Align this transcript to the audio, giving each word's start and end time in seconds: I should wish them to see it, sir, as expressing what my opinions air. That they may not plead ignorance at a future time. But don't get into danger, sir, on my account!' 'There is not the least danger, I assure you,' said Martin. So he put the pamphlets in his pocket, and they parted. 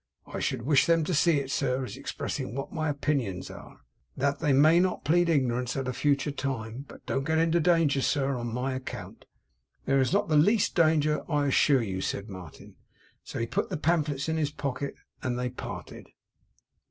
I 0.25 0.39
should 0.39 0.63
wish 0.63 0.87
them 0.87 1.03
to 1.03 1.13
see 1.13 1.39
it, 1.39 1.51
sir, 1.51 1.85
as 1.85 1.95
expressing 1.95 2.55
what 2.55 2.73
my 2.73 2.89
opinions 2.89 3.51
air. 3.51 3.81
That 4.17 4.39
they 4.39 4.51
may 4.51 4.79
not 4.79 5.05
plead 5.05 5.29
ignorance 5.29 5.77
at 5.77 5.87
a 5.87 5.93
future 5.93 6.31
time. 6.31 6.85
But 6.87 7.05
don't 7.05 7.23
get 7.23 7.37
into 7.37 7.59
danger, 7.59 8.01
sir, 8.01 8.35
on 8.35 8.51
my 8.51 8.73
account!' 8.73 9.25
'There 9.85 10.01
is 10.01 10.11
not 10.11 10.27
the 10.27 10.37
least 10.37 10.73
danger, 10.73 11.21
I 11.31 11.45
assure 11.45 11.83
you,' 11.83 12.01
said 12.01 12.29
Martin. 12.29 12.77
So 13.23 13.37
he 13.37 13.45
put 13.45 13.69
the 13.69 13.77
pamphlets 13.77 14.27
in 14.27 14.37
his 14.37 14.49
pocket, 14.49 14.95
and 15.21 15.37
they 15.37 15.49
parted. 15.51 16.07